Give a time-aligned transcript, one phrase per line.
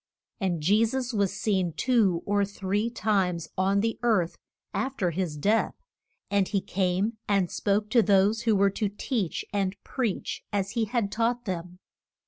[0.39, 4.35] And Je sus was seen two or three times on the earth
[4.73, 5.75] af ter his death,
[6.31, 10.85] and he came and spoke to those who were to teach and preach as he
[10.85, 11.77] had taught them.